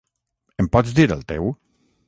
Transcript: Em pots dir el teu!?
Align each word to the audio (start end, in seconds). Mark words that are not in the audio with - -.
Em 0.63 0.69
pots 0.77 0.95
dir 1.01 1.07
el 1.17 1.23
teu!? 1.33 1.53